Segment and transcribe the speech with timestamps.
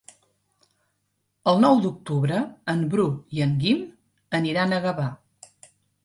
[1.51, 2.39] El nou d'octubre
[2.73, 3.05] en Bru
[3.39, 3.83] i en Guim
[4.39, 5.07] aniran a Gavà.